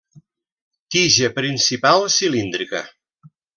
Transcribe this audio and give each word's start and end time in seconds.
Tija 0.95 1.29
principal 1.35 2.07
cilíndrica. 2.17 2.85